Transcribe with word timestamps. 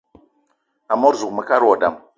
Amot 0.93 1.15
zuga 1.19 1.35
mekad 1.37 1.61
wa 1.69 1.75
dam: 1.81 1.93